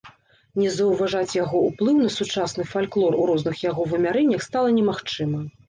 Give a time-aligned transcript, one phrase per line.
[0.61, 5.47] Не заўважаць яго ўплыў на сучасны фальклор у розных яго вымярэннях стала немагчыма.